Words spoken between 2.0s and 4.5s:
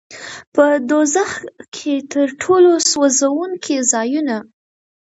تر ټولو سوځوونکي ځایونه.